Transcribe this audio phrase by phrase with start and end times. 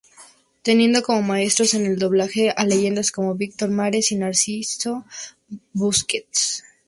[0.63, 5.05] Teniendo como maestros en el doblaje a leyendas como Víctor Mares y Narciso
[5.73, 6.63] Busquets.